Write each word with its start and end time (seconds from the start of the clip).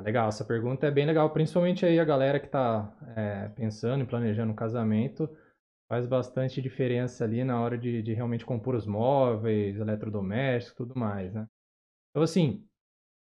Ah, 0.00 0.02
legal, 0.02 0.28
essa 0.30 0.46
pergunta 0.46 0.86
é 0.86 0.90
bem 0.90 1.04
legal, 1.04 1.28
principalmente 1.28 1.84
aí 1.84 2.00
a 2.00 2.04
galera 2.06 2.40
que 2.40 2.46
está 2.46 2.90
é, 3.14 3.48
pensando 3.50 4.02
e 4.02 4.06
planejando 4.06 4.50
um 4.50 4.54
casamento, 4.56 5.28
faz 5.90 6.06
bastante 6.06 6.62
diferença 6.62 7.22
ali 7.22 7.44
na 7.44 7.60
hora 7.60 7.76
de, 7.76 8.02
de 8.02 8.14
realmente 8.14 8.46
compor 8.46 8.74
os 8.74 8.86
móveis, 8.86 9.78
eletrodomésticos, 9.78 10.74
tudo 10.74 10.98
mais, 10.98 11.34
né? 11.34 11.46
Então, 12.10 12.22
assim, 12.22 12.66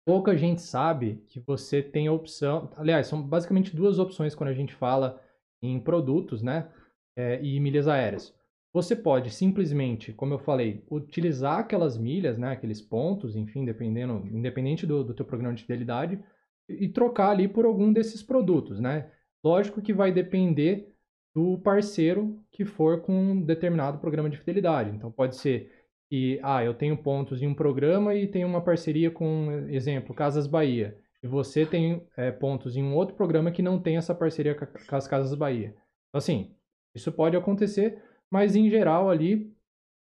pouca 0.06 0.36
gente 0.36 0.62
sabe 0.62 1.24
que 1.30 1.40
você 1.40 1.82
tem 1.82 2.08
a 2.08 2.12
opção. 2.12 2.70
Aliás, 2.76 3.08
são 3.08 3.24
basicamente 3.24 3.74
duas 3.74 3.98
opções 3.98 4.36
quando 4.36 4.50
a 4.50 4.54
gente 4.54 4.76
fala 4.76 5.22
em 5.64 5.80
produtos, 5.80 6.44
né? 6.44 6.70
É, 7.18 7.42
e 7.42 7.58
milhas 7.58 7.88
aéreas. 7.88 8.36
Você 8.74 8.98
pode 8.98 9.32
simplesmente, 9.32 10.12
como 10.12 10.34
eu 10.34 10.40
falei, 10.40 10.84
utilizar 10.92 11.60
aquelas 11.60 11.98
milhas, 11.98 12.38
né, 12.38 12.52
aqueles 12.52 12.82
pontos, 12.82 13.38
enfim, 13.38 13.64
dependendo, 13.64 14.28
independente 14.28 14.86
do, 14.86 15.06
do 15.06 15.14
teu 15.14 15.26
programa 15.26 15.56
de 15.56 15.62
fidelidade, 15.62 16.22
e 16.68 16.88
trocar 16.88 17.30
ali 17.30 17.48
por 17.48 17.66
algum 17.66 17.92
desses 17.92 18.24
produtos, 18.24 18.80
né? 18.80 19.10
Lógico 19.44 19.82
que 19.82 19.94
vai 19.94 20.12
depender 20.12 20.92
do 21.34 21.58
parceiro 21.60 22.40
que 22.52 22.66
for 22.66 23.02
com 23.02 23.14
um 23.14 23.42
determinado 23.42 24.00
programa 24.00 24.30
de 24.30 24.38
fidelidade. 24.38 24.90
Então 24.90 25.12
pode 25.12 25.36
ser 25.36 25.72
que, 26.10 26.40
ah, 26.42 26.64
eu 26.64 26.74
tenho 26.74 26.98
pontos 26.98 27.42
em 27.42 27.48
um 27.48 27.54
programa 27.54 28.16
e 28.16 28.28
tenho 28.28 28.48
uma 28.48 28.62
parceria 28.62 29.12
com, 29.12 29.68
exemplo, 29.70 30.16
Casas 30.16 30.48
Bahia. 30.48 30.98
E 31.22 31.28
você 31.28 31.66
tem 31.66 32.06
é, 32.16 32.32
pontos 32.32 32.78
em 32.78 32.84
um 32.84 32.96
outro 32.96 33.16
programa 33.16 33.52
que 33.52 33.62
não 33.62 33.80
tem 33.80 33.98
essa 33.98 34.16
parceria 34.16 34.56
com 34.56 34.96
as 34.96 35.08
Casas 35.08 35.36
Bahia. 35.36 35.76
Então, 36.10 36.20
assim, 36.20 36.52
isso 36.94 37.12
pode 37.12 37.36
acontecer, 37.36 38.02
mas 38.32 38.56
em 38.56 38.70
geral 38.70 39.10
ali 39.10 39.54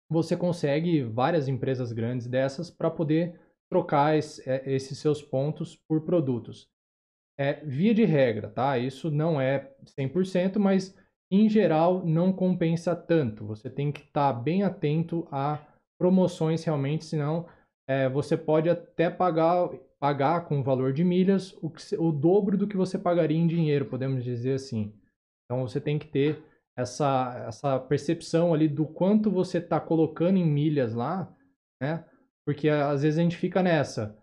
você 0.09 0.37
consegue 0.37 1.03
várias 1.03 1.47
empresas 1.47 1.91
grandes 1.91 2.27
dessas 2.27 2.69
para 2.69 2.89
poder 2.89 3.37
trocar 3.69 4.17
esse, 4.17 4.47
é, 4.49 4.63
esses 4.71 4.97
seus 4.97 5.21
pontos 5.21 5.75
por 5.87 6.01
produtos. 6.01 6.67
É, 7.39 7.63
via 7.65 7.93
de 7.93 8.03
regra, 8.03 8.49
tá? 8.49 8.77
Isso 8.77 9.11
não 9.11 9.39
é 9.39 9.71
100%, 9.97 10.57
mas 10.57 10.95
em 11.31 11.47
geral 11.49 12.05
não 12.05 12.33
compensa 12.33 12.95
tanto. 12.95 13.45
Você 13.45 13.69
tem 13.69 13.91
que 13.91 14.01
estar 14.01 14.33
tá 14.33 14.39
bem 14.39 14.63
atento 14.63 15.27
a 15.31 15.59
promoções 15.99 16.63
realmente, 16.63 17.05
senão 17.05 17.47
é, 17.87 18.09
você 18.09 18.35
pode 18.35 18.69
até 18.69 19.09
pagar, 19.09 19.69
pagar 19.99 20.45
com 20.45 20.63
valor 20.63 20.93
de 20.93 21.03
milhas 21.03 21.53
o, 21.61 21.69
que, 21.69 21.95
o 21.95 22.11
dobro 22.11 22.57
do 22.57 22.67
que 22.67 22.77
você 22.77 22.97
pagaria 22.97 23.37
em 23.37 23.47
dinheiro, 23.47 23.85
podemos 23.85 24.23
dizer 24.23 24.53
assim. 24.53 24.93
Então 25.45 25.67
você 25.67 25.79
tem 25.79 25.97
que 25.97 26.07
ter 26.07 26.43
essa, 26.77 27.45
essa 27.47 27.79
percepção 27.79 28.53
ali 28.53 28.67
do 28.67 28.85
quanto 28.85 29.31
você 29.31 29.57
está 29.57 29.79
colocando 29.79 30.37
em 30.37 30.45
milhas 30.45 30.93
lá, 30.93 31.33
né? 31.81 32.05
Porque 32.47 32.69
às 32.69 33.01
vezes 33.01 33.19
a 33.19 33.21
gente 33.21 33.35
fica 33.35 33.61
nessa. 33.61 34.17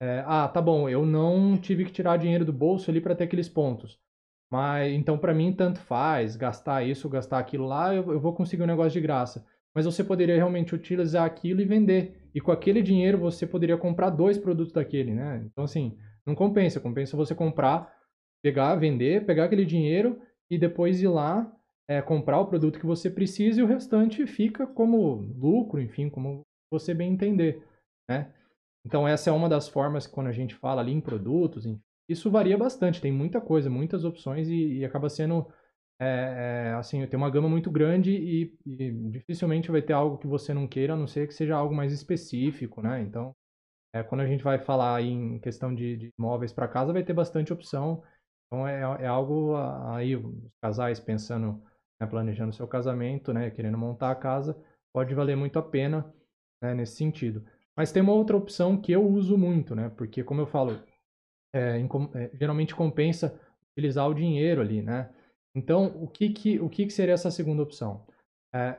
É, 0.00 0.22
ah, 0.24 0.46
tá 0.46 0.62
bom, 0.62 0.88
eu 0.88 1.04
não 1.04 1.58
tive 1.58 1.84
que 1.84 1.90
tirar 1.90 2.16
dinheiro 2.16 2.44
do 2.44 2.52
bolso 2.52 2.88
ali 2.88 3.00
para 3.00 3.12
ter 3.12 3.24
aqueles 3.24 3.48
pontos. 3.48 3.98
Mas 4.48 4.92
então 4.92 5.18
para 5.18 5.34
mim 5.34 5.52
tanto 5.52 5.80
faz, 5.80 6.36
gastar 6.36 6.84
isso, 6.84 7.08
gastar 7.08 7.40
aquilo 7.40 7.66
lá, 7.66 7.92
eu, 7.92 8.12
eu 8.12 8.20
vou 8.20 8.32
conseguir 8.32 8.62
um 8.62 8.68
negócio 8.68 8.92
de 8.92 9.00
graça. 9.00 9.44
Mas 9.74 9.84
você 9.84 10.04
poderia 10.04 10.36
realmente 10.36 10.76
utilizar 10.76 11.24
aquilo 11.24 11.60
e 11.60 11.64
vender. 11.64 12.30
E 12.32 12.40
com 12.40 12.52
aquele 12.52 12.80
dinheiro 12.80 13.18
você 13.18 13.44
poderia 13.44 13.76
comprar 13.76 14.10
dois 14.10 14.38
produtos 14.38 14.72
daquele, 14.72 15.12
né? 15.12 15.42
Então 15.44 15.64
assim, 15.64 15.98
não 16.24 16.36
compensa, 16.36 16.78
compensa 16.78 17.16
você 17.16 17.34
comprar, 17.34 17.92
pegar, 18.44 18.76
vender, 18.76 19.26
pegar 19.26 19.46
aquele 19.46 19.64
dinheiro 19.64 20.22
e 20.48 20.56
depois 20.56 21.02
ir 21.02 21.08
lá 21.08 21.52
é, 21.88 22.00
comprar 22.00 22.38
o 22.38 22.46
produto 22.46 22.78
que 22.78 22.86
você 22.86 23.10
precisa 23.10 23.58
e 23.58 23.64
o 23.64 23.66
restante 23.66 24.24
fica 24.24 24.68
como 24.68 25.16
lucro, 25.36 25.80
enfim, 25.80 26.08
como 26.08 26.46
você 26.70 26.94
bem 26.94 27.12
entender, 27.12 27.62
né? 28.08 28.32
Então 28.84 29.06
essa 29.06 29.30
é 29.30 29.32
uma 29.32 29.48
das 29.48 29.68
formas 29.68 30.06
que 30.06 30.12
quando 30.12 30.28
a 30.28 30.32
gente 30.32 30.54
fala 30.54 30.80
ali 30.80 30.92
em 30.92 31.00
produtos, 31.00 31.66
enfim, 31.66 31.82
isso 32.08 32.30
varia 32.30 32.56
bastante, 32.56 33.00
tem 33.00 33.10
muita 33.12 33.40
coisa, 33.40 33.68
muitas 33.68 34.04
opções 34.04 34.48
e, 34.48 34.78
e 34.78 34.84
acaba 34.84 35.08
sendo 35.08 35.46
é, 36.00 36.68
é, 36.70 36.74
assim, 36.74 37.04
tem 37.06 37.16
uma 37.16 37.30
gama 37.30 37.48
muito 37.48 37.70
grande 37.70 38.12
e, 38.12 38.54
e, 38.66 38.92
dificilmente 39.10 39.70
vai 39.70 39.82
ter 39.82 39.94
algo 39.94 40.18
que 40.18 40.26
você 40.26 40.52
não 40.52 40.68
queira, 40.68 40.92
a 40.92 40.96
não 40.96 41.06
ser 41.06 41.26
que 41.26 41.34
seja 41.34 41.56
algo 41.56 41.74
mais 41.74 41.92
específico, 41.92 42.82
né? 42.82 43.00
Então, 43.00 43.34
é, 43.94 44.02
quando 44.02 44.20
a 44.20 44.26
gente 44.26 44.44
vai 44.44 44.58
falar 44.58 45.02
em 45.02 45.38
questão 45.40 45.74
de, 45.74 45.96
de 45.96 46.12
móveis 46.18 46.52
para 46.52 46.68
casa, 46.68 46.92
vai 46.92 47.02
ter 47.02 47.14
bastante 47.14 47.52
opção. 47.52 48.02
Então, 48.46 48.68
é, 48.68 48.80
é 49.04 49.06
algo 49.06 49.56
aí, 49.56 50.14
os 50.16 50.52
casais 50.62 51.00
pensando 51.00 51.62
né, 52.00 52.06
planejando 52.06 52.54
seu 52.54 52.68
casamento, 52.68 53.32
né, 53.32 53.50
querendo 53.50 53.78
montar 53.78 54.10
a 54.10 54.14
casa, 54.14 54.56
pode 54.92 55.14
valer 55.14 55.36
muito 55.36 55.58
a 55.58 55.62
pena 55.62 56.12
né, 56.62 56.74
nesse 56.74 56.96
sentido. 56.96 57.44
Mas 57.76 57.92
tem 57.92 58.02
uma 58.02 58.12
outra 58.12 58.36
opção 58.36 58.80
que 58.80 58.92
eu 58.92 59.06
uso 59.06 59.36
muito, 59.36 59.74
né, 59.74 59.90
porque 59.90 60.24
como 60.24 60.40
eu 60.40 60.46
falo, 60.46 60.80
é, 61.54 61.80
é, 62.14 62.30
geralmente 62.34 62.74
compensa 62.74 63.38
utilizar 63.72 64.08
o 64.08 64.14
dinheiro 64.14 64.60
ali, 64.60 64.82
né? 64.82 65.10
Então, 65.54 65.86
o 66.02 66.08
que 66.08 66.30
que, 66.30 66.60
o 66.60 66.68
que, 66.68 66.86
que 66.86 66.92
seria 66.92 67.14
essa 67.14 67.30
segunda 67.30 67.62
opção? 67.62 68.06
É, 68.54 68.78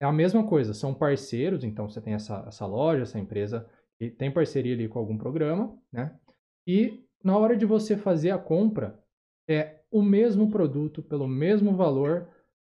é 0.00 0.04
a 0.04 0.12
mesma 0.12 0.46
coisa, 0.46 0.74
são 0.74 0.94
parceiros, 0.94 1.64
então 1.64 1.88
você 1.88 2.00
tem 2.00 2.14
essa, 2.14 2.44
essa 2.46 2.66
loja, 2.66 3.02
essa 3.02 3.18
empresa 3.18 3.68
que 3.98 4.10
tem 4.10 4.30
parceria 4.30 4.74
ali 4.74 4.88
com 4.88 4.98
algum 4.98 5.16
programa, 5.16 5.76
né? 5.92 6.16
E 6.66 7.04
na 7.22 7.36
hora 7.36 7.56
de 7.56 7.64
você 7.64 7.96
fazer 7.96 8.30
a 8.30 8.38
compra, 8.38 9.00
é 9.48 9.80
o 9.90 10.02
mesmo 10.02 10.50
produto 10.50 11.02
pelo 11.02 11.28
mesmo 11.28 11.76
valor, 11.76 12.28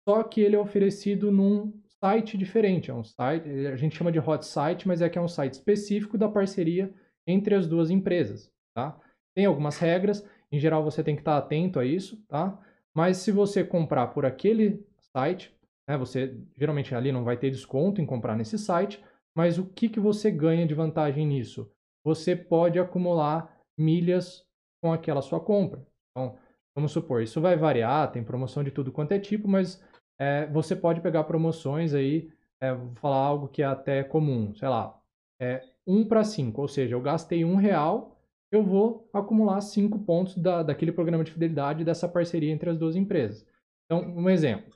só 0.09 0.23
que 0.23 0.41
ele 0.41 0.57
é 0.57 0.59
oferecido 0.59 1.33
num 1.33 1.73
site 2.03 2.37
diferente. 2.37 2.91
É 2.91 2.95
um 2.95 3.05
site, 3.05 3.49
a 3.67 3.77
gente 3.77 3.97
chama 3.97 4.13
de 4.13 4.19
hot 4.19 4.45
site, 4.45 4.87
mas 4.87 5.03
é 5.03 5.09
que 5.09 5.19
é 5.19 5.21
um 5.21 5.29
site 5.29 5.55
específico 5.55 6.19
da 6.19 6.29
parceria 6.29 6.93
entre 7.27 7.55
as 7.55 7.67
duas 7.67 7.91
empresas, 7.91 8.51
tá? 8.75 8.99
Tem 9.35 9.47
algumas 9.47 9.79
regras, 9.79 10.27
em 10.51 10.59
geral 10.59 10.85
você 10.85 11.03
tem 11.03 11.15
que 11.15 11.23
estar 11.23 11.37
atento 11.37 11.79
a 11.79 11.85
isso, 11.85 12.25
tá? 12.29 12.59
Mas 12.95 13.19
se 13.19 13.31
você 13.31 13.65
comprar 13.65 14.09
por 14.09 14.25
aquele 14.25 14.87
site, 15.15 15.55
né, 15.89 15.97
você 15.99 16.37
geralmente 16.57 16.95
ali 16.95 17.13
não 17.13 17.25
vai 17.25 17.37
ter 17.37 17.51
desconto 17.51 18.01
em 18.01 18.07
comprar 18.07 18.37
nesse 18.37 18.59
site, 18.59 19.03
mas 19.37 19.59
o 19.59 19.67
que, 19.67 19.89
que 19.89 20.01
você 20.01 20.31
ganha 20.31 20.67
de 20.67 20.75
vantagem 20.75 21.27
nisso? 21.27 21.71
Você 22.05 22.35
pode 22.35 22.79
acumular 22.79 23.55
milhas 23.79 24.47
com 24.83 24.93
aquela 24.93 25.21
sua 25.21 25.41
compra. 25.41 25.87
Então, 26.11 26.39
vamos 26.75 26.93
supor, 26.93 27.23
isso 27.23 27.41
vai 27.41 27.57
variar, 27.57 28.11
tem 28.11 28.25
promoção 28.25 28.65
de 28.65 28.71
tudo 28.71 28.93
quanto 28.93 29.13
é 29.13 29.19
tipo, 29.19 29.47
mas 29.47 29.83
é, 30.19 30.47
você 30.47 30.75
pode 30.75 31.01
pegar 31.01 31.25
promoções 31.25 31.95
aí, 31.95 32.31
é, 32.61 32.73
vou 32.73 32.95
falar 32.97 33.17
algo 33.17 33.49
que 33.49 33.63
é 33.63 33.67
até 33.67 34.03
comum, 34.03 34.55
sei 34.55 34.69
lá, 34.69 34.99
é 35.41 35.63
1 35.87 36.07
para 36.07 36.25
5, 36.25 36.61
ou 36.61 36.69
seja, 36.69 36.95
eu 36.95 37.01
gastei 37.01 37.45
um 37.45 37.57
real, 37.57 38.19
eu 38.51 38.63
vou 38.63 39.09
acumular 39.13 39.61
5 39.61 39.99
pontos 40.01 40.37
da, 40.37 40.63
daquele 40.63 40.93
programa 40.93 41.25
de 41.25 41.33
fidelidade 41.33 41.85
dessa 41.85 42.09
parceria 42.09 42.53
entre 42.53 42.71
as 42.71 42.79
duas 42.79 42.97
empresas. 42.97 43.47
Então, 43.85 44.03
um 44.03 44.29
exemplo, 44.31 44.75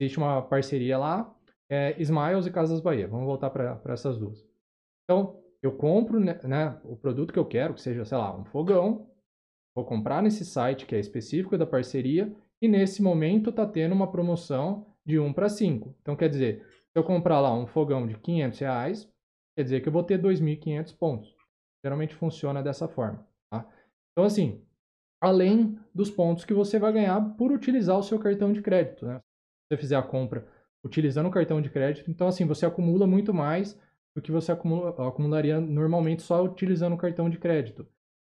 existe 0.00 0.18
uma 0.18 0.42
parceria 0.42 0.96
lá, 0.96 1.34
é, 1.68 2.00
Smiles 2.00 2.46
e 2.46 2.52
Casas 2.52 2.80
Bahia, 2.80 3.08
vamos 3.08 3.26
voltar 3.26 3.50
para 3.50 3.80
essas 3.92 4.16
duas. 4.16 4.46
Então, 5.04 5.42
eu 5.62 5.72
compro 5.72 6.20
né, 6.20 6.38
né, 6.44 6.80
o 6.84 6.96
produto 6.96 7.32
que 7.32 7.38
eu 7.38 7.44
quero, 7.44 7.74
que 7.74 7.80
seja, 7.80 8.04
sei 8.04 8.16
lá, 8.16 8.34
um 8.36 8.44
fogão, 8.44 9.10
vou 9.74 9.84
comprar 9.84 10.22
nesse 10.22 10.44
site 10.44 10.86
que 10.86 10.94
é 10.94 11.00
específico 11.00 11.58
da 11.58 11.66
parceria 11.66 12.32
e 12.60 12.68
nesse 12.68 13.02
momento 13.02 13.50
está 13.50 13.66
tendo 13.66 13.94
uma 13.94 14.10
promoção 14.10 14.86
de 15.04 15.18
1 15.18 15.32
para 15.32 15.48
5. 15.48 15.94
Então, 16.00 16.16
quer 16.16 16.28
dizer, 16.28 16.66
se 16.90 16.98
eu 16.98 17.04
comprar 17.04 17.40
lá 17.40 17.54
um 17.54 17.66
fogão 17.66 18.06
de 18.06 18.18
500 18.18 18.58
reais, 18.58 19.12
quer 19.56 19.62
dizer 19.62 19.80
que 19.80 19.88
eu 19.88 19.92
vou 19.92 20.02
ter 20.02 20.20
2.500 20.20 20.96
pontos. 20.96 21.36
Geralmente 21.84 22.14
funciona 22.14 22.62
dessa 22.62 22.88
forma. 22.88 23.26
Tá? 23.50 23.68
Então, 24.12 24.24
assim, 24.24 24.62
além 25.20 25.78
dos 25.94 26.10
pontos 26.10 26.44
que 26.44 26.54
você 26.54 26.78
vai 26.78 26.92
ganhar 26.92 27.20
por 27.36 27.52
utilizar 27.52 27.98
o 27.98 28.02
seu 28.02 28.18
cartão 28.18 28.52
de 28.52 28.62
crédito. 28.62 29.06
Né? 29.06 29.18
Se 29.18 29.68
você 29.68 29.76
fizer 29.76 29.96
a 29.96 30.02
compra 30.02 30.46
utilizando 30.84 31.26
o 31.26 31.30
cartão 31.30 31.60
de 31.60 31.70
crédito, 31.70 32.10
então, 32.10 32.28
assim, 32.28 32.44
você 32.44 32.64
acumula 32.64 33.06
muito 33.06 33.34
mais 33.34 33.78
do 34.14 34.22
que 34.22 34.32
você 34.32 34.52
acumula, 34.52 34.90
acumularia 35.06 35.60
normalmente 35.60 36.22
só 36.22 36.42
utilizando 36.42 36.94
o 36.94 36.98
cartão 36.98 37.28
de 37.28 37.38
crédito. 37.38 37.86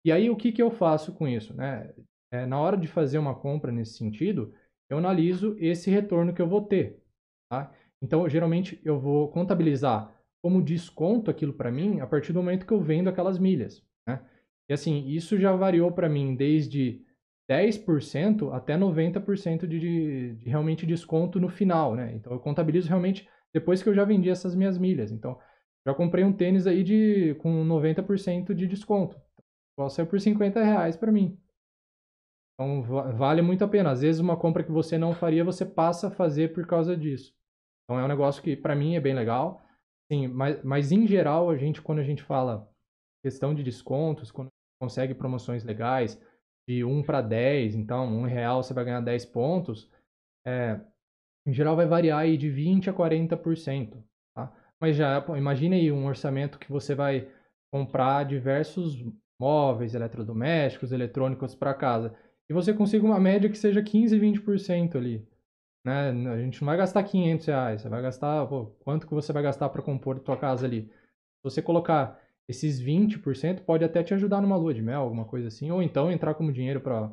E 0.05 0.11
aí, 0.11 0.29
o 0.29 0.35
que, 0.35 0.51
que 0.51 0.61
eu 0.61 0.71
faço 0.71 1.13
com 1.13 1.27
isso? 1.27 1.53
Né? 1.53 1.93
É, 2.33 2.47
na 2.47 2.59
hora 2.59 2.75
de 2.75 2.87
fazer 2.87 3.19
uma 3.19 3.35
compra 3.35 3.71
nesse 3.71 3.93
sentido, 3.93 4.51
eu 4.89 4.97
analiso 4.97 5.55
esse 5.59 5.91
retorno 5.91 6.33
que 6.33 6.41
eu 6.41 6.47
vou 6.47 6.63
ter. 6.63 6.99
Tá? 7.47 7.71
Então, 8.01 8.27
geralmente, 8.27 8.81
eu 8.83 8.99
vou 8.99 9.27
contabilizar 9.29 10.11
como 10.41 10.63
desconto 10.63 11.29
aquilo 11.29 11.53
para 11.53 11.71
mim 11.71 11.99
a 11.99 12.07
partir 12.07 12.33
do 12.33 12.39
momento 12.39 12.65
que 12.65 12.73
eu 12.73 12.81
vendo 12.81 13.07
aquelas 13.07 13.37
milhas. 13.37 13.85
Né? 14.07 14.19
E 14.67 14.73
assim, 14.73 15.05
isso 15.07 15.37
já 15.37 15.55
variou 15.55 15.91
para 15.91 16.09
mim 16.09 16.35
desde 16.35 17.05
10% 17.47 18.51
até 18.51 18.75
90% 18.75 19.67
de, 19.67 19.79
de, 19.79 20.33
de 20.33 20.49
realmente 20.49 20.87
desconto 20.87 21.39
no 21.39 21.49
final. 21.49 21.93
Né? 21.95 22.13
Então, 22.15 22.33
eu 22.33 22.39
contabilizo 22.39 22.89
realmente 22.89 23.29
depois 23.53 23.83
que 23.83 23.89
eu 23.89 23.93
já 23.93 24.03
vendi 24.03 24.31
essas 24.31 24.55
minhas 24.55 24.79
milhas. 24.79 25.11
Então, 25.11 25.37
já 25.85 25.93
comprei 25.93 26.23
um 26.23 26.33
tênis 26.33 26.65
aí 26.65 26.81
de, 26.81 27.35
com 27.35 27.63
90% 27.63 28.55
de 28.55 28.65
desconto. 28.65 29.21
Então, 29.73 29.87
saiu 29.87 30.07
por 30.07 30.19
50 30.19 30.63
reais 30.63 30.97
para 30.97 31.11
mim. 31.11 31.37
Então 32.53 32.83
vale 32.83 33.41
muito 33.41 33.63
a 33.63 33.67
pena. 33.67 33.91
Às 33.91 34.01
vezes 34.01 34.21
uma 34.21 34.37
compra 34.37 34.63
que 34.63 34.71
você 34.71 34.97
não 34.97 35.13
faria, 35.13 35.43
você 35.43 35.65
passa 35.65 36.07
a 36.07 36.11
fazer 36.11 36.53
por 36.53 36.65
causa 36.67 36.95
disso. 36.95 37.33
Então 37.83 37.99
é 37.99 38.05
um 38.05 38.07
negócio 38.07 38.41
que 38.41 38.55
para 38.55 38.75
mim 38.75 38.95
é 38.95 39.01
bem 39.01 39.13
legal. 39.13 39.61
Sim, 40.11 40.27
mas, 40.27 40.63
mas 40.63 40.91
em 40.91 41.07
geral, 41.07 41.49
a 41.49 41.57
gente 41.57 41.81
quando 41.81 41.99
a 41.99 42.03
gente 42.03 42.21
fala 42.21 42.69
questão 43.23 43.53
de 43.53 43.63
descontos, 43.63 44.31
quando 44.31 44.49
consegue 44.79 45.13
promoções 45.13 45.63
legais 45.63 46.21
de 46.67 46.83
1 46.83 47.03
para 47.03 47.21
10, 47.21 47.75
então 47.75 48.05
1 48.07 48.23
real 48.23 48.61
você 48.61 48.73
vai 48.73 48.85
ganhar 48.85 49.01
10 49.01 49.25
pontos, 49.25 49.89
é, 50.45 50.79
em 51.47 51.53
geral 51.53 51.75
vai 51.75 51.85
variar 51.85 52.19
aí 52.19 52.37
de 52.37 52.49
20 52.49 52.89
a 52.89 52.93
40%. 52.93 54.03
Tá? 54.35 54.53
Mas 54.79 54.95
já 54.95 55.25
imagine 55.37 55.75
aí 55.75 55.91
um 55.91 56.05
orçamento 56.05 56.59
que 56.59 56.69
você 56.69 56.93
vai 56.93 57.29
comprar 57.71 58.25
diversos 58.25 59.03
móveis, 59.39 59.95
eletrodomésticos, 59.95 60.91
eletrônicos 60.91 61.55
para 61.55 61.73
casa. 61.73 62.15
E 62.49 62.53
você 62.53 62.73
consiga 62.73 63.05
uma 63.05 63.19
média 63.19 63.49
que 63.49 63.57
seja 63.57 63.81
15, 63.81 64.17
20% 64.17 64.97
ali. 64.97 65.25
Né? 65.85 66.09
A 66.09 66.37
gente 66.37 66.61
não 66.61 66.65
vai 66.67 66.77
gastar 66.77 67.03
500 67.03 67.45
reais, 67.45 67.81
você 67.81 67.89
vai 67.89 68.01
gastar, 68.01 68.45
pô, 68.47 68.67
quanto 68.79 69.07
que 69.07 69.13
você 69.13 69.33
vai 69.33 69.43
gastar 69.43 69.69
para 69.69 69.81
compor 69.81 70.17
a 70.17 70.19
tua 70.19 70.37
casa 70.37 70.65
ali? 70.65 70.83
Se 70.83 71.43
você 71.43 71.61
colocar 71.61 72.21
esses 72.47 72.79
20%, 72.79 73.63
pode 73.63 73.83
até 73.83 74.03
te 74.03 74.13
ajudar 74.13 74.41
numa 74.41 74.55
lua 74.55 74.73
de 74.73 74.81
mel, 74.81 75.01
alguma 75.01 75.25
coisa 75.25 75.47
assim, 75.47 75.71
ou 75.71 75.81
então 75.81 76.11
entrar 76.11 76.35
como 76.35 76.53
dinheiro 76.53 76.79
para 76.81 77.11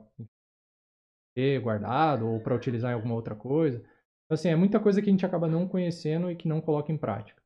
ter 1.34 1.60
guardado 1.60 2.28
ou 2.28 2.40
para 2.40 2.54
utilizar 2.54 2.92
em 2.92 2.94
alguma 2.94 3.14
outra 3.14 3.34
coisa. 3.34 3.78
Então, 3.78 4.34
assim, 4.34 4.48
é 4.48 4.56
muita 4.56 4.78
coisa 4.78 5.00
que 5.02 5.08
a 5.08 5.12
gente 5.12 5.26
acaba 5.26 5.48
não 5.48 5.66
conhecendo 5.66 6.30
e 6.30 6.36
que 6.36 6.46
não 6.46 6.60
coloca 6.60 6.92
em 6.92 6.96
prática. 6.96 7.40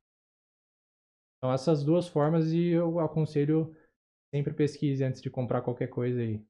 Então, 1.39 1.53
essas 1.53 1.85
duas 1.85 2.09
formas 2.09 2.53
e 2.53 2.69
eu 2.69 3.01
aconselho 3.01 3.75
sempre 4.35 4.53
pesquise 4.53 5.05
antes 5.05 5.23
de 5.23 5.31
comprar 5.31 5.63
qualquer 5.63 5.89
coisa 5.89 6.21
aí. 6.21 6.43